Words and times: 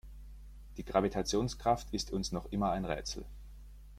Die 0.77 0.83
Gravitationskraft 0.83 1.93
ist 1.93 2.09
uns 2.09 2.31
noch 2.31 2.47
immer 2.51 2.71
ein 2.71 2.85
Rätsel. 2.85 3.23